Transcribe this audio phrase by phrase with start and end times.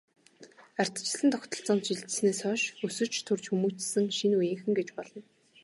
[0.81, 5.21] Ардчилсан тогтолцоонд шилжсэнээс хойш өсөж, төрж хүмүүжсэн шинэ үеийнхэн гэж болно.